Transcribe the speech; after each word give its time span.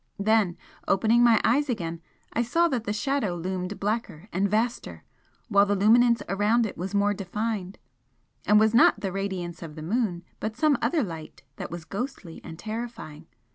Then, 0.17 0.57
opening 0.87 1.23
my 1.23 1.39
eyes 1.43 1.69
again, 1.69 2.01
I 2.33 2.41
saw 2.41 2.67
that 2.69 2.85
the 2.85 2.91
Shadow 2.91 3.35
loomed 3.35 3.79
blacker 3.79 4.29
and 4.33 4.49
vaster 4.49 5.03
while 5.47 5.67
the 5.67 5.75
luminance 5.75 6.23
around 6.27 6.65
it 6.65 6.75
was 6.75 6.95
more 6.95 7.13
defined, 7.13 7.77
and 8.47 8.59
was 8.59 8.73
not 8.73 9.01
the 9.01 9.11
radiance 9.11 9.61
of 9.61 9.75
the 9.75 9.83
moon, 9.83 10.23
but 10.39 10.55
some 10.57 10.75
other 10.81 11.03
light 11.03 11.43
that 11.57 11.69
was 11.69 11.85
ghostly 11.85 12.41
and 12.43 12.57
terrifying. 12.57 13.27